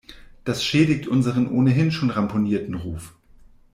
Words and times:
Das 0.45 0.63
schädigt 0.65 1.05
unseren 1.07 1.47
ohnehin 1.51 1.91
schon 1.91 2.09
ramponierten 2.09 2.73
Ruf. 2.73 3.13